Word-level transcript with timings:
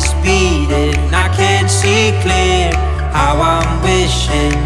Is 0.00 0.14
beating, 0.24 0.96
I 1.14 1.28
can't 1.36 1.70
see 1.70 2.12
clear. 2.22 2.72
How 3.12 3.40
I'm 3.40 3.82
wishing 3.82 4.59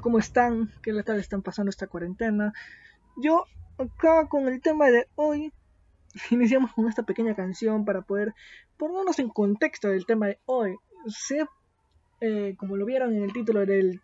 ¿Cómo 0.00 0.18
están? 0.18 0.72
¿Qué 0.82 0.94
tal 1.02 1.18
están 1.18 1.42
pasando 1.42 1.68
esta 1.68 1.86
cuarentena? 1.86 2.54
Yo 3.18 3.44
acá 3.76 4.28
con 4.28 4.48
el 4.48 4.62
tema 4.62 4.90
de 4.90 5.06
hoy 5.14 5.52
iniciamos 6.30 6.72
con 6.72 6.88
esta 6.88 7.02
pequeña 7.02 7.34
canción 7.34 7.84
para 7.84 8.00
poder 8.00 8.34
ponernos 8.78 9.18
en 9.18 9.28
contexto 9.28 9.88
del 9.88 10.06
tema 10.06 10.28
de 10.28 10.38
hoy. 10.46 10.76
Eh, 12.22 12.54
como 12.56 12.76
lo 12.76 12.86
vieron 12.86 13.14
en 13.14 13.24
el 13.24 13.32
título 13.34 13.66
del, 13.66 14.00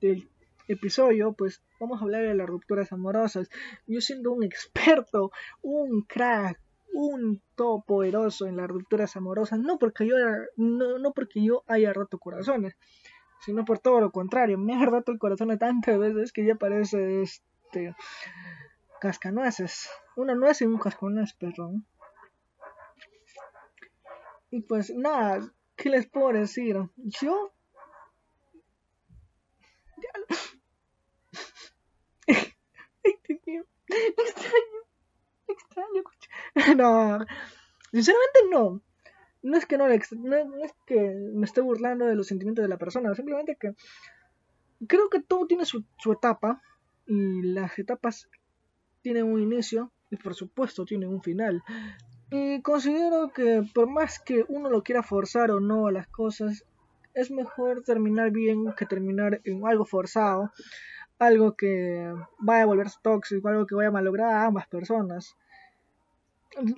del 0.00 0.28
episodio, 0.68 1.32
pues 1.32 1.62
vamos 1.80 2.00
a 2.00 2.04
hablar 2.04 2.22
de 2.22 2.34
las 2.34 2.48
rupturas 2.48 2.92
amorosas. 2.92 3.50
Yo 3.88 4.00
siendo 4.00 4.30
un 4.30 4.44
experto, 4.44 5.32
un 5.62 6.02
crack, 6.02 6.60
un 6.92 7.42
todo 7.56 7.82
poderoso 7.82 8.46
en 8.46 8.56
las 8.56 8.68
rupturas 8.68 9.16
amorosas, 9.16 9.58
no 9.58 9.78
porque 9.78 10.06
yo, 10.06 10.16
no, 10.56 10.98
no 10.98 11.12
porque 11.12 11.42
yo 11.42 11.64
haya 11.66 11.92
roto 11.92 12.18
corazones, 12.18 12.76
sino 13.40 13.64
por 13.64 13.78
todo 13.78 14.00
lo 14.00 14.10
contrario. 14.10 14.58
Me 14.58 14.74
ha 14.74 14.84
roto 14.84 15.12
el 15.12 15.18
corazón 15.18 15.48
de 15.48 15.56
tantas 15.56 15.98
veces 15.98 16.32
que 16.32 16.44
ya 16.44 16.54
parece 16.54 17.22
este 17.22 17.94
cascanueces. 19.00 19.88
Una 20.16 20.34
nuez 20.34 20.60
y 20.60 20.66
un 20.66 20.78
cascanueces, 20.78 21.34
perdón. 21.34 21.86
Y 24.50 24.60
pues 24.62 24.90
nada, 24.90 25.40
¿qué 25.76 25.90
les 25.90 26.06
puedo 26.06 26.32
decir? 26.32 26.76
Yo... 26.96 27.52
Ya-. 29.96 30.36
Extraño. 33.04 33.64
Extraño. 35.46 36.02
No. 36.76 37.26
Sinceramente 37.92 38.40
no 38.50 38.82
no 39.42 39.56
es 39.56 39.66
que 39.66 39.78
no, 39.78 39.88
le 39.88 40.00
no, 40.16 40.44
no 40.44 40.64
es 40.64 40.72
que 40.86 41.00
me 41.34 41.46
esté 41.46 41.60
burlando 41.60 42.06
de 42.06 42.14
los 42.14 42.26
sentimientos 42.26 42.62
de 42.62 42.68
la 42.68 42.78
persona, 42.78 43.14
simplemente 43.14 43.56
que 43.56 43.74
creo 44.86 45.08
que 45.08 45.20
todo 45.20 45.46
tiene 45.46 45.64
su, 45.64 45.84
su 45.98 46.12
etapa 46.12 46.62
y 47.06 47.42
las 47.42 47.78
etapas 47.78 48.28
tienen 49.02 49.24
un 49.24 49.40
inicio 49.40 49.92
y 50.10 50.16
por 50.16 50.34
supuesto 50.34 50.84
tienen 50.84 51.08
un 51.08 51.22
final. 51.22 51.62
Y 52.30 52.62
considero 52.62 53.32
que 53.32 53.62
por 53.74 53.88
más 53.88 54.20
que 54.20 54.44
uno 54.48 54.70
lo 54.70 54.82
quiera 54.82 55.02
forzar 55.02 55.50
o 55.50 55.60
no 55.60 55.88
a 55.88 55.92
las 55.92 56.06
cosas, 56.06 56.64
es 57.14 57.30
mejor 57.30 57.82
terminar 57.82 58.30
bien 58.30 58.72
que 58.76 58.86
terminar 58.86 59.40
en 59.44 59.66
algo 59.66 59.84
forzado, 59.84 60.52
algo 61.18 61.56
que 61.56 62.12
vaya 62.38 62.62
a 62.62 62.66
volverse 62.66 62.98
tóxico, 63.02 63.48
algo 63.48 63.66
que 63.66 63.74
vaya 63.74 63.88
a 63.88 63.92
malograr 63.92 64.32
a 64.32 64.44
ambas 64.44 64.68
personas. 64.68 65.36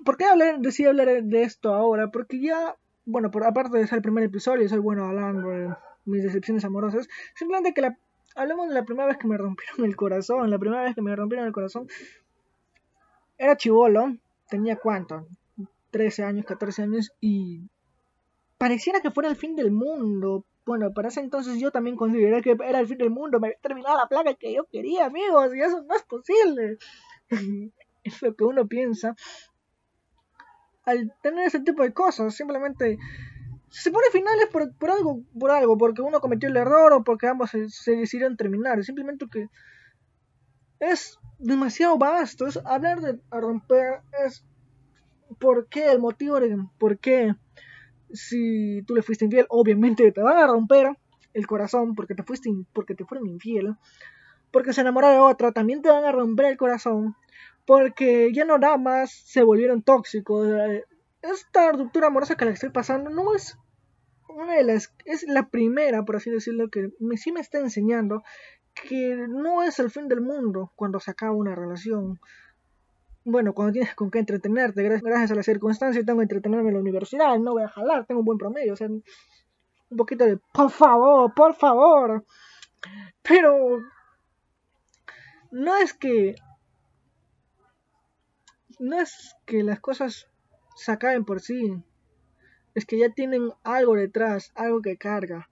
¿Por 0.04 0.16
qué 0.16 0.24
hablar, 0.24 0.60
decidí 0.60 0.86
hablar 0.86 1.22
de 1.22 1.42
esto 1.42 1.74
ahora? 1.74 2.10
Porque 2.10 2.40
ya, 2.40 2.76
bueno, 3.04 3.30
por, 3.30 3.44
aparte 3.44 3.78
de 3.78 3.86
ser 3.86 3.96
el 3.96 4.02
primer 4.02 4.24
episodio, 4.24 4.68
soy 4.68 4.78
bueno 4.78 5.06
hablando 5.06 5.48
de 5.48 5.74
mis 6.04 6.22
decepciones 6.22 6.64
amorosas. 6.64 7.08
Simplemente 7.34 7.72
que 7.72 7.80
la, 7.80 7.98
hablemos 8.34 8.68
de 8.68 8.74
la 8.74 8.84
primera 8.84 9.06
vez 9.06 9.16
que 9.16 9.28
me 9.28 9.38
rompieron 9.38 9.84
el 9.84 9.96
corazón. 9.96 10.50
La 10.50 10.58
primera 10.58 10.82
vez 10.82 10.94
que 10.94 11.02
me 11.02 11.16
rompieron 11.16 11.46
el 11.46 11.52
corazón 11.52 11.88
era 13.38 13.56
chivolo, 13.56 14.16
tenía 14.48 14.76
cuánto, 14.76 15.26
13 15.90 16.24
años, 16.24 16.46
14 16.46 16.82
años, 16.82 17.12
y 17.20 17.68
pareciera 18.58 19.00
que 19.00 19.10
fuera 19.10 19.30
el 19.30 19.36
fin 19.36 19.56
del 19.56 19.72
mundo. 19.72 20.44
Bueno, 20.64 20.92
para 20.92 21.08
ese 21.08 21.20
entonces 21.20 21.58
yo 21.58 21.72
también 21.72 21.96
consideré 21.96 22.40
que 22.40 22.56
era 22.64 22.78
el 22.78 22.86
fin 22.86 22.98
del 22.98 23.10
mundo, 23.10 23.40
me 23.40 23.48
había 23.48 23.58
terminado 23.58 23.96
la 23.96 24.06
plaga 24.06 24.34
que 24.34 24.52
yo 24.52 24.64
quería, 24.66 25.06
amigos, 25.06 25.54
y 25.54 25.60
eso 25.60 25.82
no 25.82 25.94
es 25.96 26.02
posible. 26.02 26.78
es 28.04 28.22
lo 28.22 28.34
que 28.34 28.44
uno 28.44 28.66
piensa 28.66 29.16
al 30.84 31.12
tener 31.22 31.46
ese 31.46 31.60
tipo 31.60 31.82
de 31.82 31.92
cosas, 31.92 32.34
simplemente 32.34 32.98
si 33.72 33.84
se 33.84 33.90
pone 33.90 34.06
finales 34.12 34.48
por, 34.52 34.70
por 34.74 34.90
algo, 34.90 35.22
por 35.38 35.50
algo, 35.50 35.78
porque 35.78 36.02
uno 36.02 36.20
cometió 36.20 36.48
el 36.48 36.56
error 36.56 36.92
o 36.92 37.04
porque 37.04 37.26
ambos 37.26 37.50
se, 37.50 37.96
decidieron 37.96 38.36
terminar, 38.36 38.84
simplemente 38.84 39.26
que 39.32 39.48
es 40.78 41.18
demasiado 41.38 41.96
vasto, 41.96 42.46
es 42.46 42.58
hablar 42.66 43.00
de 43.00 43.18
romper, 43.30 44.02
es 44.26 44.44
por 45.38 45.68
qué, 45.68 45.90
el 45.90 46.00
motivo 46.00 46.38
de 46.38 46.56
por 46.78 46.98
qué, 46.98 47.34
si 48.12 48.82
tú 48.82 48.94
le 48.94 49.02
fuiste 49.02 49.24
infiel, 49.24 49.46
obviamente 49.48 50.12
te 50.12 50.20
van 50.20 50.36
a 50.36 50.46
romper 50.46 50.94
el 51.32 51.46
corazón 51.46 51.94
porque 51.94 52.14
te 52.14 52.24
fuiste, 52.24 52.50
porque 52.74 52.94
te 52.94 53.06
fueron 53.06 53.26
infiel, 53.26 53.74
porque 54.50 54.74
se 54.74 54.82
enamoró 54.82 55.08
de 55.08 55.18
otra, 55.18 55.52
también 55.52 55.80
te 55.80 55.88
van 55.88 56.04
a 56.04 56.12
romper 56.12 56.46
el 56.46 56.56
corazón, 56.58 57.16
porque 57.66 58.32
ya 58.32 58.44
no 58.44 58.58
nada 58.58 58.76
más 58.76 59.12
se 59.12 59.42
volvieron 59.42 59.82
tóxicos. 59.82 60.48
Eh, 60.48 60.84
Esta 61.22 61.72
ruptura 61.72 62.08
amorosa 62.08 62.36
que 62.36 62.44
la 62.44 62.52
estoy 62.52 62.70
pasando 62.70 63.10
no 63.10 63.34
es 63.34 63.56
una 64.28 64.54
de 64.54 64.64
las, 64.64 64.94
es 65.04 65.24
la 65.28 65.48
primera, 65.48 66.04
por 66.04 66.16
así 66.16 66.30
decirlo, 66.30 66.70
que 66.70 66.90
me, 66.98 67.16
sí 67.16 67.32
me 67.32 67.40
está 67.40 67.58
enseñando 67.58 68.22
que 68.74 69.26
no 69.28 69.62
es 69.62 69.78
el 69.78 69.90
fin 69.90 70.08
del 70.08 70.22
mundo 70.22 70.72
cuando 70.74 70.98
se 71.00 71.10
acaba 71.10 71.32
una 71.32 71.54
relación. 71.54 72.18
Bueno, 73.24 73.52
cuando 73.52 73.72
tienes 73.72 73.94
con 73.94 74.10
qué 74.10 74.18
entretenerte, 74.18 74.82
gracias, 74.82 75.02
gracias 75.02 75.30
a 75.30 75.34
las 75.34 75.46
circunstancias 75.46 76.04
tengo 76.04 76.18
que 76.18 76.24
entretenerme 76.24 76.68
en 76.68 76.74
la 76.74 76.80
universidad, 76.80 77.38
no 77.38 77.52
voy 77.52 77.62
a 77.62 77.68
jalar, 77.68 78.06
tengo 78.06 78.20
un 78.20 78.26
buen 78.26 78.38
promedio, 78.38 78.72
o 78.72 78.76
sea, 78.76 78.88
un 78.88 79.02
poquito 79.96 80.24
de 80.24 80.38
por 80.52 80.70
favor, 80.70 81.32
por 81.34 81.54
favor. 81.54 82.24
Pero 83.22 83.78
no 85.52 85.76
es 85.76 85.92
que 85.92 86.34
no 88.78 88.98
es 88.98 89.36
que 89.46 89.62
las 89.62 89.80
cosas 89.80 90.28
se 90.76 90.92
acaben 90.92 91.24
por 91.24 91.40
sí, 91.40 91.82
es 92.74 92.86
que 92.86 92.98
ya 92.98 93.10
tienen 93.10 93.50
algo 93.62 93.94
detrás, 93.94 94.52
algo 94.54 94.80
que 94.80 94.96
carga. 94.96 95.48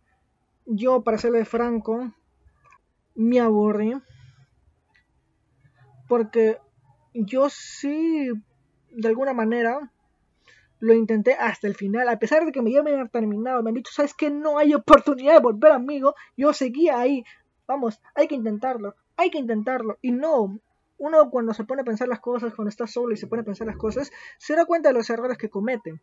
Yo, 0.67 1.03
para 1.03 1.19
serle 1.19 1.45
franco, 1.45 2.13
me 3.15 3.41
aburrí 3.41 3.95
porque 6.11 6.59
yo 7.15 7.49
sí, 7.51 8.29
de 8.91 9.09
alguna 9.09 9.33
manera, 9.33 9.93
lo 10.81 10.93
intenté 10.93 11.35
hasta 11.35 11.69
el 11.69 11.77
final, 11.77 12.09
a 12.09 12.19
pesar 12.19 12.45
de 12.45 12.51
que 12.51 12.63
me 12.63 12.77
habían 12.77 13.09
terminado, 13.11 13.63
me 13.63 13.71
han 13.71 13.77
dicho, 13.77 13.93
sabes 13.95 14.15
que 14.15 14.29
no 14.29 14.59
hay 14.59 14.75
oportunidad 14.75 15.35
de 15.35 15.41
volver 15.41 15.71
amigo, 15.71 16.17
yo 16.37 16.53
seguía 16.53 16.99
ahí, 16.99 17.23
vamos, 17.69 18.01
hay 18.17 18.27
que 18.27 18.35
intentarlo, 18.35 18.97
hay 19.17 19.31
que 19.31 19.39
intentarlo, 19.39 19.99
y 20.03 20.11
no, 20.11 20.59
uno 21.01 21.31
cuando 21.31 21.55
se 21.55 21.65
pone 21.65 21.81
a 21.81 21.85
pensar 21.85 22.09
las 22.09 22.21
cosas, 22.21 22.55
cuando 22.55 22.69
está 22.69 22.87
solo 22.87 23.13
y 23.13 23.17
se 23.17 23.27
pone 23.27 23.41
a 23.41 23.45
pensar 23.45 23.67
las 23.67 23.79
cosas, 23.79 24.13
se 24.39 24.55
da 24.55 24.67
cuenta 24.67 24.91
de 24.91 24.95
los 24.95 25.09
errores 25.09 25.39
que 25.39 25.49
comete. 25.49 26.01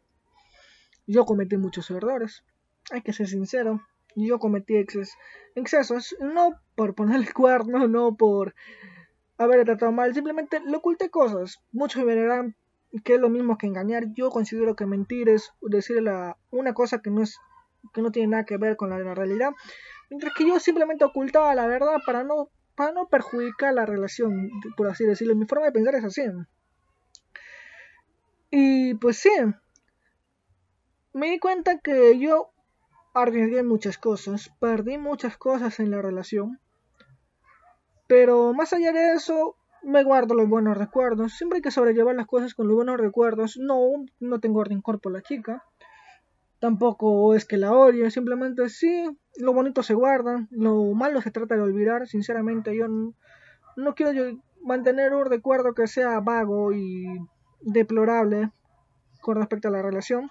Yo 1.05 1.23
cometí 1.23 1.55
muchos 1.55 1.89
errores, 1.91 2.43
hay 2.91 3.03
que 3.03 3.13
ser 3.13 3.27
sincero, 3.27 3.79
yo 4.15 4.39
cometí 4.39 4.75
exces, 4.75 5.15
excesos, 5.53 6.15
no 6.19 6.59
por 6.75 6.95
ponerle 6.95 7.31
cuerno, 7.31 7.87
no 7.87 8.15
por 8.15 8.55
haber 9.37 9.63
tratado 9.65 9.91
mal, 9.91 10.15
simplemente 10.15 10.59
le 10.61 10.75
oculté 10.75 11.11
cosas. 11.11 11.59
Muchos 11.71 12.03
me 12.03 12.15
dirán 12.15 12.55
que 13.03 13.15
es 13.15 13.21
lo 13.21 13.29
mismo 13.29 13.57
que 13.59 13.67
engañar. 13.67 14.05
Yo 14.15 14.31
considero 14.31 14.75
que 14.75 14.87
mentir 14.87 15.29
es 15.29 15.53
decirle 15.61 16.33
una 16.49 16.73
cosa 16.73 17.03
que 17.03 17.11
no 17.11 17.21
es 17.21 17.37
que 17.93 18.01
no 18.01 18.11
tiene 18.11 18.29
nada 18.29 18.45
que 18.45 18.57
ver 18.57 18.75
con 18.75 18.89
la, 18.89 18.97
la 18.97 19.13
realidad, 19.13 19.51
mientras 20.09 20.33
que 20.33 20.47
yo 20.47 20.59
simplemente 20.59 21.05
ocultaba 21.05 21.53
la 21.53 21.67
verdad 21.67 21.97
para 22.05 22.23
no 22.23 22.49
para 22.77 22.93
no 22.93 23.09
perjudicar 23.09 23.73
la 23.73 23.87
relación, 23.87 24.51
por 24.77 24.87
así 24.87 25.03
decirlo. 25.03 25.35
Mi 25.35 25.47
forma 25.47 25.65
de 25.65 25.71
pensar 25.71 25.95
es 25.95 26.05
así. 26.05 26.21
Y 28.51 28.93
pues 28.93 29.17
sí, 29.17 29.31
me 31.11 31.31
di 31.31 31.39
cuenta 31.39 31.79
que 31.79 32.17
yo 32.19 32.51
arriesgué 33.15 33.63
muchas 33.63 33.97
cosas, 33.97 34.53
perdí 34.59 34.99
muchas 34.99 35.37
cosas 35.37 35.79
en 35.79 35.89
la 35.89 36.03
relación, 36.03 36.59
pero 38.07 38.53
más 38.53 38.71
allá 38.73 38.93
de 38.93 39.15
eso, 39.15 39.57
me 39.81 40.03
guardo 40.03 40.35
los 40.35 40.47
buenos 40.47 40.77
recuerdos. 40.77 41.33
Siempre 41.33 41.57
hay 41.57 41.61
que 41.63 41.71
sobrellevar 41.71 42.15
las 42.15 42.27
cosas 42.27 42.53
con 42.53 42.67
los 42.67 42.75
buenos 42.75 42.97
recuerdos. 42.97 43.57
No, 43.57 44.05
no 44.19 44.39
tengo 44.39 44.63
rencor 44.63 45.01
por 45.01 45.11
la 45.11 45.21
chica. 45.21 45.63
Tampoco 46.59 47.35
es 47.35 47.45
que 47.45 47.57
la 47.57 47.71
odie, 47.71 48.09
simplemente 48.09 48.67
sí, 48.69 49.05
lo 49.37 49.53
bonito 49.53 49.83
se 49.83 49.93
guarda, 49.93 50.47
lo 50.49 50.93
malo 50.93 51.21
se 51.21 51.29
trata 51.29 51.55
de 51.55 51.61
olvidar. 51.61 52.07
Sinceramente, 52.07 52.75
yo 52.75 52.87
no, 52.87 53.95
quiero 53.95 54.39
mantener 54.63 55.13
un 55.13 55.25
recuerdo 55.25 55.73
que 55.73 55.85
sea 55.87 56.19
vago 56.19 56.73
y 56.73 57.05
deplorable 57.61 58.51
con 59.21 59.37
respecto 59.37 59.67
a 59.67 59.71
la 59.71 59.83
relación. 59.83 60.29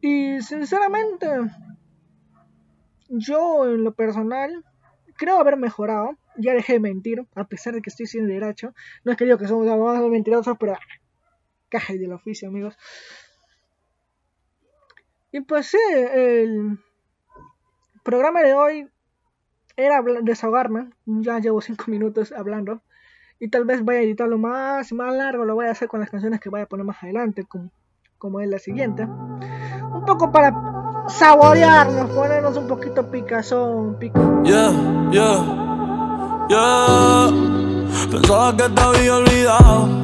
Y 0.00 0.42
sinceramente, 0.42 1.28
yo 3.08 3.72
en 3.72 3.84
lo 3.84 3.94
personal 3.94 4.64
creo 5.16 5.38
haber 5.38 5.56
mejorado. 5.56 6.18
Ya 6.36 6.52
dejé 6.52 6.74
de 6.74 6.80
mentir, 6.80 7.24
a 7.36 7.44
pesar 7.44 7.74
de 7.74 7.80
que 7.80 7.90
estoy 7.90 8.06
sin 8.06 8.26
derecho. 8.26 8.74
No 9.04 9.12
es 9.12 9.16
que 9.16 9.24
digo 9.24 9.38
que 9.38 9.46
somos 9.46 9.68
abogados 9.68 10.10
mentirosos, 10.10 10.56
pero 10.58 10.76
caja 11.74 11.92
del 11.92 12.12
oficio, 12.12 12.48
amigos. 12.48 12.76
Y 15.32 15.40
pues 15.40 15.66
sí, 15.66 15.78
el 15.90 16.78
programa 18.04 18.42
de 18.42 18.54
hoy 18.54 18.88
era 19.76 20.00
desahogarme. 20.22 20.90
Ya 21.04 21.40
llevo 21.40 21.60
5 21.60 21.86
minutos 21.88 22.30
hablando. 22.30 22.82
Y 23.40 23.48
tal 23.48 23.64
vez 23.64 23.84
vaya 23.84 23.98
a 23.98 24.02
editarlo 24.02 24.38
más 24.38 24.92
y 24.92 24.94
más 24.94 25.12
largo. 25.16 25.44
Lo 25.44 25.56
voy 25.56 25.66
a 25.66 25.72
hacer 25.72 25.88
con 25.88 25.98
las 25.98 26.10
canciones 26.10 26.38
que 26.38 26.48
vaya 26.48 26.66
a 26.66 26.68
poner 26.68 26.86
más 26.86 27.02
adelante, 27.02 27.42
como, 27.42 27.72
como 28.18 28.38
es 28.38 28.48
la 28.48 28.60
siguiente. 28.60 29.02
Un 29.02 30.04
poco 30.06 30.30
para 30.30 30.54
saborearnos, 31.08 32.08
ponernos 32.12 32.56
un 32.56 32.68
poquito 32.68 33.10
picazón, 33.10 33.98
pico. 33.98 34.44
Yeah, 34.44 34.70
yeah, 35.10 36.46
yeah. 36.48 37.30
Pensaba 38.12 38.56
que 38.56 38.68
te 38.68 38.80
había 38.80 39.16
olvidado. 39.16 40.03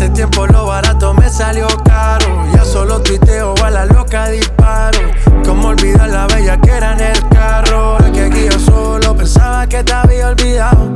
hace 0.00 0.08
tiempo 0.14 0.46
lo 0.46 0.64
barato 0.64 1.12
me 1.12 1.28
salió 1.28 1.66
caro. 1.84 2.26
Ya 2.54 2.64
solo 2.64 3.02
tuiteo 3.02 3.54
a 3.62 3.68
la 3.68 3.84
loca 3.84 4.28
disparo. 4.28 4.98
Como 5.44 5.68
olvidar 5.68 6.08
la 6.08 6.26
bella 6.26 6.58
que 6.58 6.70
era 6.70 6.94
en 6.94 7.00
el 7.00 7.28
carro. 7.28 7.98
La 7.98 8.10
que 8.10 8.22
aquí 8.22 8.48
yo 8.50 8.58
solo 8.58 9.14
pensaba 9.14 9.66
que 9.66 9.84
te 9.84 9.92
había 9.92 10.28
olvidado. 10.28 10.88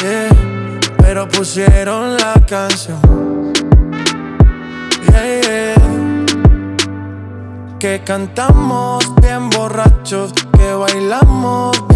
Yeah, 0.00 0.28
pero 0.98 1.26
pusieron 1.26 2.16
la 2.16 2.34
canción. 2.46 3.00
Yeah, 5.10 5.40
yeah. 5.40 5.74
Que 7.80 8.02
cantamos 8.04 9.12
bien 9.20 9.50
borrachos, 9.50 10.32
que 10.56 10.72
bailamos 10.72 11.72
bien 11.88 11.95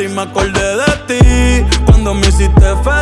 Y 0.00 0.08
me 0.08 0.22
acordé 0.22 0.76
de 0.76 0.92
ti 1.06 1.82
cuando 1.86 2.12
me 2.12 2.26
hiciste 2.26 2.74
feliz. 2.82 3.01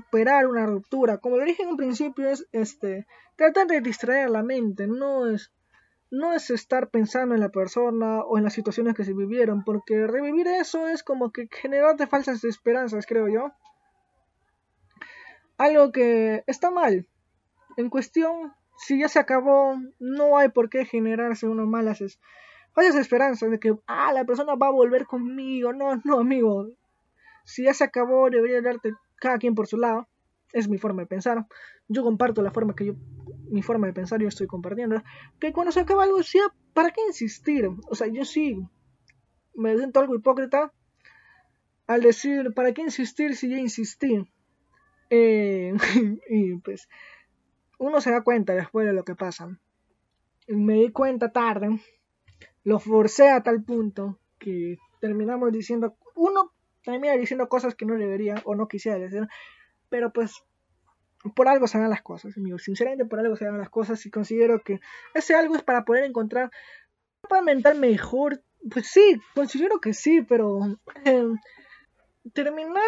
Superar 0.00 0.46
una 0.46 0.66
ruptura. 0.66 1.18
Como 1.18 1.36
lo 1.36 1.44
dije 1.44 1.62
en 1.62 1.70
un 1.70 1.76
principio, 1.76 2.28
es 2.28 2.46
este 2.52 3.06
tratar 3.36 3.66
de 3.66 3.80
distraer 3.80 4.30
la 4.30 4.42
mente, 4.42 4.86
no 4.86 5.26
es 5.26 5.52
no 6.12 6.32
es 6.32 6.50
estar 6.50 6.90
pensando 6.90 7.36
en 7.36 7.40
la 7.40 7.50
persona 7.50 8.22
o 8.22 8.36
en 8.36 8.42
las 8.42 8.52
situaciones 8.52 8.94
que 8.94 9.04
se 9.04 9.12
vivieron, 9.12 9.62
porque 9.62 10.08
revivir 10.08 10.48
eso 10.48 10.88
es 10.88 11.04
como 11.04 11.30
que 11.30 11.48
generarte 11.52 12.08
falsas 12.08 12.42
esperanzas, 12.42 13.06
creo 13.06 13.28
yo. 13.28 13.52
Algo 15.56 15.92
que 15.92 16.42
está 16.48 16.72
mal. 16.72 17.06
En 17.76 17.90
cuestión, 17.90 18.52
si 18.76 18.98
ya 18.98 19.08
se 19.08 19.20
acabó, 19.20 19.76
no 20.00 20.36
hay 20.36 20.48
por 20.48 20.68
qué 20.68 20.84
generarse 20.84 21.46
unas 21.46 21.68
malas 21.68 22.02
falsas 22.72 22.96
esperanzas 22.96 23.50
de 23.50 23.60
que, 23.60 23.76
ah, 23.86 24.12
la 24.12 24.24
persona 24.24 24.56
va 24.56 24.66
a 24.66 24.72
volver 24.72 25.06
conmigo. 25.06 25.72
No, 25.72 26.00
no, 26.04 26.18
amigo. 26.18 26.66
Si 27.44 27.64
ya 27.64 27.74
se 27.74 27.84
acabó, 27.84 28.30
debería 28.30 28.62
darte 28.62 28.92
cada 29.20 29.38
quien 29.38 29.54
por 29.54 29.68
su 29.68 29.76
lado, 29.76 30.08
es 30.52 30.68
mi 30.68 30.78
forma 30.78 31.02
de 31.02 31.06
pensar. 31.06 31.46
Yo 31.86 32.02
comparto 32.02 32.42
la 32.42 32.50
forma 32.50 32.74
que 32.74 32.86
yo, 32.86 32.94
mi 33.48 33.62
forma 33.62 33.86
de 33.86 33.92
pensar, 33.92 34.20
yo 34.20 34.28
estoy 34.28 34.48
compartiendo. 34.48 35.00
Que 35.38 35.52
cuando 35.52 35.70
se 35.70 35.80
acaba 35.80 36.02
algo, 36.02 36.18
decía, 36.18 36.42
¿para 36.72 36.90
qué 36.90 37.02
insistir? 37.06 37.68
O 37.88 37.94
sea, 37.94 38.08
yo 38.08 38.24
sí 38.24 38.60
me 39.54 39.76
siento 39.76 40.00
algo 40.00 40.16
hipócrita 40.16 40.72
al 41.86 42.02
decir, 42.02 42.52
¿para 42.54 42.72
qué 42.72 42.82
insistir 42.82 43.36
si 43.36 43.50
ya 43.50 43.58
insistí? 43.58 44.28
Eh, 45.10 45.74
y 46.30 46.56
pues, 46.56 46.88
uno 47.78 48.00
se 48.00 48.10
da 48.10 48.22
cuenta 48.22 48.54
después 48.54 48.86
de 48.86 48.92
lo 48.92 49.04
que 49.04 49.14
pasa. 49.14 49.58
Me 50.48 50.74
di 50.74 50.90
cuenta 50.90 51.30
tarde, 51.30 51.80
lo 52.64 52.78
forcé 52.78 53.28
a 53.28 53.42
tal 53.42 53.62
punto 53.62 54.18
que 54.38 54.78
terminamos 55.00 55.52
diciendo, 55.52 55.96
uno 56.14 56.52
termina 56.82 57.14
diciendo 57.14 57.48
cosas 57.48 57.74
que 57.74 57.86
no 57.86 57.94
debería 57.94 58.36
o 58.44 58.54
no 58.54 58.68
quisiera 58.68 58.98
decir. 58.98 59.26
Pero 59.88 60.12
pues 60.12 60.42
por 61.34 61.48
algo 61.48 61.66
se 61.66 61.78
dan 61.78 61.90
las 61.90 62.02
cosas, 62.02 62.36
amigos. 62.36 62.62
Sinceramente 62.62 63.04
por 63.04 63.20
algo 63.20 63.36
se 63.36 63.44
dan 63.44 63.58
las 63.58 63.70
cosas 63.70 64.04
y 64.06 64.10
considero 64.10 64.62
que 64.62 64.80
ese 65.14 65.34
algo 65.34 65.56
es 65.56 65.62
para 65.62 65.84
poder 65.84 66.04
encontrar 66.04 66.50
para 67.28 67.42
mental 67.42 67.78
mejor. 67.78 68.42
Pues 68.70 68.88
sí, 68.88 69.20
considero 69.34 69.80
que 69.80 69.94
sí, 69.94 70.22
pero 70.22 70.60
em, 71.04 71.38
terminar 72.32 72.84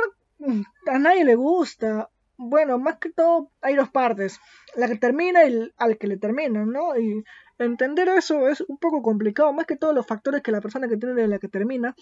a 0.87 0.99
nadie 0.99 1.25
le 1.25 1.35
gusta. 1.35 2.09
Bueno, 2.37 2.79
más 2.79 2.99
que 2.99 3.11
todo 3.11 3.51
hay 3.61 3.77
dos 3.77 3.91
partes, 3.91 4.41
la 4.75 4.89
que 4.89 4.97
termina 4.97 5.45
y 5.45 5.71
al 5.77 5.99
que 5.99 6.09
le 6.09 6.17
termina, 6.17 6.65
¿no? 6.65 6.99
Y 6.99 7.25
entender 7.59 8.09
eso 8.09 8.49
es 8.49 8.61
un 8.63 8.79
poco 8.79 9.03
complicado, 9.03 9.53
más 9.53 9.67
que 9.67 9.77
todos 9.77 9.95
los 9.95 10.07
factores 10.07 10.43
que 10.43 10.51
la 10.51 10.61
persona 10.61 10.89
que 10.89 10.97
tiene 10.97 11.23
y 11.23 11.27
la 11.29 11.39
que 11.39 11.49
termina 11.49 11.95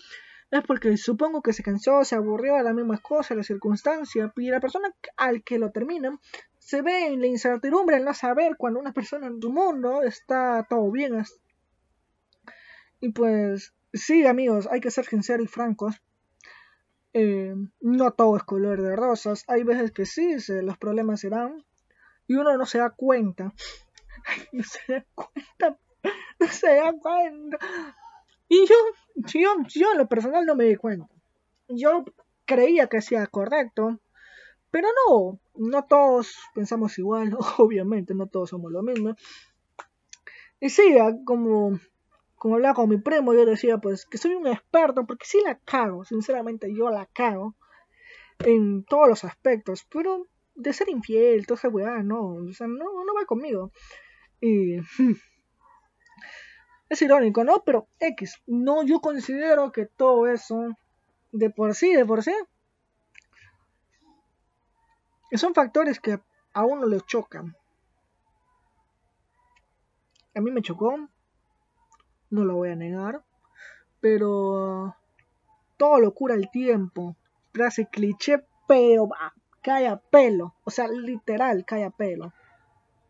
es 0.51 0.63
porque 0.67 0.97
supongo 0.97 1.43
que 1.43 1.53
se 1.53 1.63
cansó, 1.63 2.05
se 2.05 2.17
aburrió 2.17 2.57
de 2.57 2.65
las 2.65 2.75
mismas 2.75 3.01
cosas, 3.01 3.37
las 3.37 3.47
circunstancias, 3.47 4.33
y 4.37 4.51
la 4.51 4.61
persona 4.61 4.93
al 5.17 5.45
que 5.45 5.59
lo 5.59 5.71
termina 5.71 6.19
se 6.59 6.83
ve 6.83 7.07
en 7.07 7.21
la 7.21 7.27
incertidumbre 7.27 7.97
en 7.97 8.05
no 8.05 8.15
saber 8.15 8.57
cuando 8.57 8.81
una 8.81 8.93
persona 8.93 9.27
en 9.27 9.41
tu 9.41 9.53
mundo 9.53 10.03
está 10.03 10.67
todo 10.69 10.91
bien. 10.91 11.25
Y 13.01 13.13
pues, 13.13 13.75
sí, 13.93 14.27
amigos, 14.27 14.69
hay 14.71 14.81
que 14.81 14.91
ser 14.91 15.07
sinceros 15.07 15.47
y 15.47 15.49
francos. 15.49 16.03
Eh, 17.13 17.55
no 17.81 18.13
todo 18.13 18.37
es 18.37 18.43
color 18.45 18.83
de 18.83 18.95
rosas. 18.95 19.45
Hay 19.49 19.65
veces 19.65 19.91
que 19.91 20.07
sí, 20.07 20.37
los 20.63 20.79
problemas 20.79 21.21
se 21.21 21.29
dan 21.29 21.65
y 22.27 22.37
uno 22.37 22.57
no 22.57 22.67
se 22.67 22.79
da 22.79 22.91
cuenta. 22.91 23.53
no 24.53 24.63
se 24.63 24.93
da 24.93 25.07
cuenta. 25.15 25.79
No 26.41 26.47
se 26.47 26.75
da 26.75 26.95
cuenta. 26.95 27.59
Y 28.53 28.67
yo, 28.67 28.75
yo, 29.15 29.55
yo 29.69 29.93
en 29.93 29.99
lo 29.99 30.09
personal 30.09 30.45
no 30.45 30.57
me 30.57 30.65
di 30.65 30.75
cuenta. 30.75 31.09
Yo 31.69 32.05
creía 32.45 32.89
que 32.89 32.97
hacía 32.97 33.25
correcto, 33.29 34.01
pero 34.73 34.89
no, 35.07 35.39
no 35.55 35.85
todos 35.85 36.35
pensamos 36.53 36.99
igual, 36.99 37.37
obviamente, 37.59 38.13
no 38.13 38.27
todos 38.27 38.51
somos 38.51 38.73
lo 38.73 38.83
mismo. 38.83 39.15
Y 40.59 40.69
sí, 40.69 40.97
como, 41.25 41.79
como 42.35 42.57
hablaba 42.57 42.75
con 42.75 42.89
mi 42.89 42.99
primo, 42.99 43.35
yo 43.35 43.47
decía 43.47 43.79
pues 43.79 44.05
que 44.05 44.19
soy 44.19 44.35
un 44.35 44.49
experto, 44.49 45.07
porque 45.07 45.27
sí 45.27 45.41
la 45.45 45.57
cago, 45.61 46.05
sinceramente 46.05 46.75
yo 46.75 46.91
la 46.91 47.07
cago 47.07 47.55
en 48.41 48.83
todos 48.83 49.09
los 49.09 49.23
aspectos, 49.23 49.87
pero 49.89 50.27
de 50.57 50.73
ser 50.73 50.89
infiel, 50.89 51.47
toda 51.47 51.57
esa 51.57 52.03
no, 52.03 52.35
o 52.35 52.53
sea, 52.53 52.67
no, 52.67 53.05
no 53.05 53.15
va 53.15 53.25
conmigo. 53.27 53.71
Y 54.41 54.79
Es 56.91 57.01
irónico, 57.03 57.45
¿no? 57.45 57.63
Pero 57.65 57.87
X, 58.01 58.43
no, 58.47 58.83
yo 58.83 59.01
considero 59.01 59.71
que 59.71 59.87
todo 59.87 60.27
eso, 60.27 60.77
de 61.31 61.49
por 61.49 61.75
sí, 61.75 61.95
de 61.95 62.05
por 62.05 62.23
sí, 62.25 62.35
son 65.33 65.55
factores 65.55 66.01
que 66.01 66.21
a 66.53 66.65
uno 66.65 66.87
le 66.87 67.01
chocan. 67.01 67.57
A 70.35 70.41
mí 70.41 70.51
me 70.51 70.63
chocó, 70.63 71.09
no 72.31 72.45
lo 72.45 72.57
voy 72.57 72.71
a 72.71 72.77
negar, 72.77 73.23
pero 74.01 74.97
todo 75.77 76.01
lo 76.01 76.13
cura 76.13 76.35
el 76.35 76.51
tiempo. 76.51 77.17
Frase 77.53 77.87
cliché, 77.87 78.45
pero 78.67 79.07
va, 79.07 79.33
cae 79.63 79.87
a 79.87 79.97
pelo. 79.97 80.55
O 80.65 80.71
sea, 80.71 80.89
literal, 80.89 81.65
cae 81.65 81.85
a 81.85 81.91
pelo. 81.91 82.33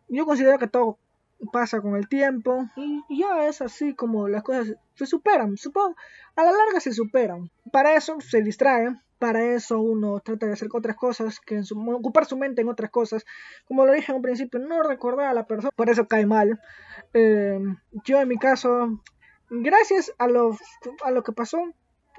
Yo 0.08 0.26
considero 0.26 0.58
que 0.58 0.66
todo 0.66 0.99
pasa 1.52 1.80
con 1.80 1.97
el 1.97 2.09
tiempo 2.09 2.68
y 2.76 3.20
ya 3.20 3.47
es 3.47 3.61
así 3.61 3.94
como 3.94 4.28
las 4.28 4.42
cosas 4.42 4.75
se 4.94 5.06
superan, 5.06 5.56
supongo, 5.56 5.97
a 6.37 6.44
la 6.44 6.52
larga 6.52 6.80
se 6.80 6.92
superan. 6.92 7.50
Para 7.73 7.94
eso 7.94 8.20
se 8.20 8.42
distrae, 8.42 8.94
para 9.18 9.54
eso 9.54 9.80
uno 9.80 10.20
trata 10.20 10.47
de 10.47 10.52
hacer 10.52 10.68
otras 10.73 10.97
cosas, 10.97 11.40
que 11.40 11.62
ocupar 11.73 12.26
su 12.26 12.37
mente 12.37 12.62
en 12.62 12.68
otras 12.68 12.90
cosas. 12.90 13.25
Como 13.66 13.87
lo 13.87 13.92
dije 13.92 14.12
en 14.12 14.16
un 14.16 14.23
principio, 14.23 14.61
no 14.61 14.82
recordar 14.82 15.26
a 15.26 15.35
la 15.35 15.47
persona, 15.47 15.70
por 15.75 15.90
eso 15.90 16.06
cae 16.06 16.26
mal. 16.26 16.61
Eh, 17.14 17.61
yo 18.04 18.20
en 18.20 18.28
mi 18.28 18.38
caso, 18.38 19.00
gracias 19.50 20.12
a 20.18 20.26
lo, 20.26 20.56
a 21.04 21.11
lo 21.11 21.23
que 21.23 21.32
pasó, 21.32 21.59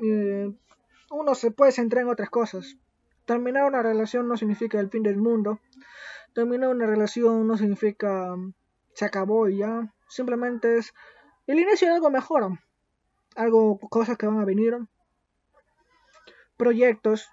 eh, 0.04 0.52
uno 1.12 1.36
se 1.36 1.52
puede 1.52 1.72
centrar 1.72 2.04
en 2.04 2.10
otras 2.10 2.30
cosas. 2.30 2.78
Terminar 3.26 3.66
una 3.66 3.82
relación 3.82 4.28
no 4.28 4.38
significa 4.38 4.80
el 4.80 4.90
fin 4.90 5.04
del 5.04 5.18
mundo. 5.18 5.60
Terminar 6.34 6.70
una 6.70 6.86
relación 6.86 7.48
no 7.48 7.58
significa 7.58 8.36
se 8.94 9.06
acabó 9.06 9.50
y 9.50 9.58
ya. 9.58 9.94
Simplemente 10.08 10.78
es 10.78 10.94
el 11.48 11.60
inicio 11.60 11.88
de 11.88 11.96
algo 11.96 12.10
mejor. 12.10 12.60
algo, 13.36 13.80
cosas 13.80 14.18
que 14.18 14.28
van 14.28 14.40
a 14.40 14.46
venir, 14.46 14.78
proyectos, 16.58 17.28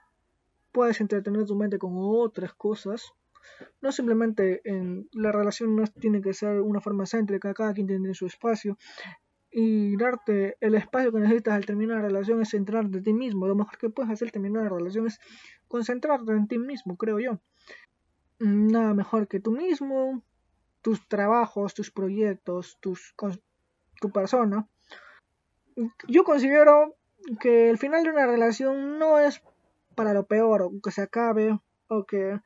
puedes 0.73 1.01
entretener 1.01 1.45
tu 1.45 1.57
mente 1.57 1.79
con 1.79 1.93
otras 1.97 2.55
cosas. 2.55 3.13
No 3.81 3.91
simplemente 3.93 4.61
en 4.65 5.09
la 5.13 5.33
relación 5.33 5.75
no 5.75 5.85
tiene 5.87 6.23
que 6.23 6.33
ser 6.33 6.61
una 6.61 6.81
forma 6.81 7.05
céntrica, 7.07 7.55
cada 7.55 7.75
quien 7.75 7.87
tiene 7.87 8.15
su 8.15 8.27
espacio. 8.27 8.79
Y 9.51 9.97
darte 9.97 10.57
el 10.61 10.75
espacio 10.75 11.11
que 11.11 11.21
necesitas 11.21 11.55
al 11.55 11.67
terminar 11.67 11.97
la 11.97 12.09
relación 12.09 12.41
es 12.43 12.51
centrarte 12.51 12.99
en 12.99 13.05
ti 13.05 13.13
mismo. 13.13 13.47
Lo 13.47 13.55
mejor 13.55 13.79
que 13.79 13.89
puedes 13.89 14.13
hacer 14.13 14.31
terminar 14.31 14.65
la 14.65 14.69
relación 14.69 15.07
es 15.07 15.19
concentrarte 15.67 16.33
en 16.33 16.47
ti 16.47 16.59
mismo, 16.59 16.97
creo 16.97 17.19
yo. 17.19 17.41
Nada 18.39 18.95
mejor 18.95 19.27
que 19.27 19.41
tú 19.41 19.51
mismo, 19.51 20.23
tus 20.83 21.07
trabajos, 21.09 21.75
tus 21.75 21.91
proyectos, 21.91 22.79
tus, 22.81 23.15
tu 24.01 24.11
persona. 24.11 24.67
Yo 26.07 26.25
considero 26.25 26.97
que 27.41 27.71
el 27.71 27.79
final 27.79 28.03
de 28.03 28.11
una 28.11 28.27
relación 28.27 28.99
no 28.99 29.19
es 29.19 29.43
para 29.95 30.15
lo 30.15 30.27
peor, 30.27 30.63
o 30.63 30.73
que 30.83 30.91
se 30.91 31.03
acabe, 31.03 31.59
o 31.89 32.05
que, 32.05 32.39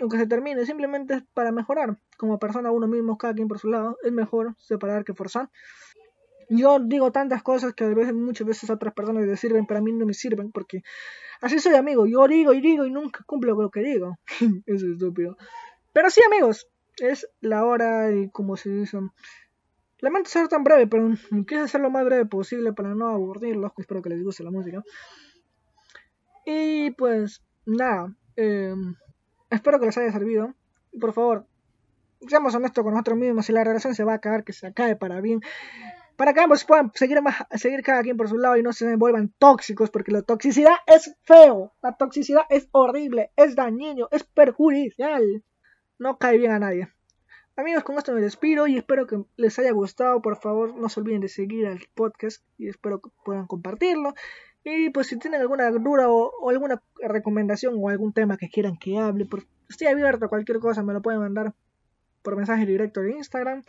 o 0.00 0.08
que 0.08 0.18
se 0.18 0.26
termine, 0.26 0.64
simplemente 0.64 1.14
es 1.14 1.22
para 1.34 1.52
mejorar. 1.52 1.98
Como 2.16 2.38
persona, 2.38 2.70
uno 2.70 2.86
mismo, 2.86 3.18
cada 3.18 3.34
quien 3.34 3.48
por 3.48 3.58
su 3.58 3.68
lado, 3.68 3.98
es 4.02 4.12
mejor 4.12 4.54
separar 4.58 5.04
que 5.04 5.14
forzar. 5.14 5.50
Yo 6.48 6.78
digo 6.80 7.12
tantas 7.12 7.42
cosas 7.42 7.74
que 7.74 7.84
a 7.84 7.88
veces, 7.88 8.14
muchas 8.14 8.46
veces 8.46 8.70
a 8.70 8.74
otras 8.74 8.94
personas 8.94 9.24
les 9.24 9.38
sirven, 9.38 9.66
pero 9.66 9.78
a 9.78 9.82
mí 9.82 9.92
no 9.92 10.06
me 10.06 10.14
sirven, 10.14 10.50
porque 10.52 10.82
así 11.40 11.58
soy 11.58 11.74
amigo. 11.74 12.06
Yo 12.06 12.26
digo 12.28 12.52
y 12.52 12.60
digo 12.60 12.84
y 12.84 12.90
nunca 12.90 13.24
cumplo 13.24 13.54
con 13.54 13.64
lo 13.64 13.70
que 13.70 13.80
digo. 13.80 14.18
Eso 14.66 14.86
es 14.86 14.92
estúpido. 14.92 15.36
Pero 15.92 16.10
sí, 16.10 16.20
amigos, 16.24 16.68
es 16.98 17.28
la 17.40 17.64
hora 17.64 18.12
y 18.12 18.30
como 18.30 18.56
se 18.56 18.70
dice. 18.70 18.98
Lamento 20.00 20.30
ser 20.30 20.48
tan 20.48 20.64
breve, 20.64 20.86
pero 20.86 21.10
quise 21.46 21.60
hacer 21.60 21.80
lo 21.80 21.90
más 21.90 22.04
breve 22.04 22.24
posible 22.24 22.72
para 22.72 22.94
no 22.94 23.08
aburrirlos. 23.08 23.72
Espero 23.76 24.00
que 24.00 24.08
les 24.08 24.22
guste 24.22 24.42
la 24.42 24.50
música. 24.50 24.82
Y 26.46 26.90
pues, 26.92 27.42
nada. 27.66 28.14
Em, 28.36 28.94
espero 29.50 29.78
que 29.78 29.86
les 29.86 29.98
haya 29.98 30.10
servido. 30.10 30.54
Por 30.98 31.12
favor, 31.12 31.46
seamos 32.26 32.54
honestos 32.54 32.82
con 32.82 32.94
nosotros 32.94 33.18
mismos. 33.18 33.46
Si 33.46 33.52
la 33.52 33.62
relación 33.62 33.94
se 33.94 34.04
va 34.04 34.12
a 34.12 34.16
acabar, 34.16 34.42
que 34.44 34.52
se 34.52 34.66
acabe 34.66 34.96
para 34.96 35.20
bien. 35.20 35.40
Para 36.16 36.34
que 36.34 36.40
ambos 36.40 36.64
puedan 36.64 36.90
seguir, 36.94 37.20
más, 37.22 37.36
seguir 37.52 37.82
cada 37.82 38.02
quien 38.02 38.16
por 38.16 38.28
su 38.28 38.36
lado 38.36 38.56
y 38.56 38.62
no 38.62 38.72
se 38.72 38.96
vuelvan 38.96 39.32
tóxicos, 39.38 39.90
porque 39.90 40.12
la 40.12 40.22
toxicidad 40.22 40.74
es 40.86 41.14
feo. 41.24 41.74
La 41.82 41.96
toxicidad 41.96 42.42
es 42.48 42.68
horrible, 42.72 43.32
es 43.36 43.54
dañino, 43.54 44.08
es 44.10 44.24
perjudicial. 44.24 45.44
No 46.00 46.16
cae 46.16 46.38
bien 46.38 46.50
a 46.50 46.58
nadie. 46.58 46.88
Amigos, 47.56 47.84
con 47.84 47.98
esto 47.98 48.14
me 48.14 48.22
despido 48.22 48.66
y 48.66 48.78
espero 48.78 49.06
que 49.06 49.22
les 49.36 49.58
haya 49.58 49.70
gustado. 49.70 50.22
Por 50.22 50.38
favor, 50.38 50.74
no 50.74 50.88
se 50.88 50.98
olviden 50.98 51.20
de 51.20 51.28
seguir 51.28 51.66
al 51.66 51.78
podcast 51.94 52.42
y 52.56 52.70
espero 52.70 53.02
que 53.02 53.10
puedan 53.22 53.46
compartirlo. 53.46 54.14
Y 54.64 54.88
pues 54.88 55.08
si 55.08 55.18
tienen 55.18 55.42
alguna 55.42 55.70
duda 55.70 56.08
o, 56.08 56.48
alguna 56.48 56.82
recomendación 57.02 57.74
o 57.76 57.90
algún 57.90 58.14
tema 58.14 58.38
que 58.38 58.48
quieran 58.48 58.78
que 58.78 58.96
hable, 58.96 59.26
por, 59.26 59.44
estoy 59.68 59.88
abierto 59.88 60.24
a 60.24 60.28
cualquier 60.28 60.58
cosa, 60.58 60.82
me 60.82 60.94
lo 60.94 61.02
pueden 61.02 61.20
mandar 61.20 61.52
por 62.22 62.34
mensaje 62.34 62.64
directo 62.64 63.02
de 63.02 63.12
Instagram. 63.12 63.62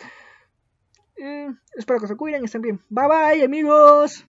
espero 1.75 1.99
que 1.99 2.07
se 2.07 2.15
cuiden 2.15 2.43
y 2.43 2.45
estén 2.45 2.61
bien. 2.61 2.79
Bye 2.89 3.07
bye 3.09 3.43
amigos. 3.43 4.19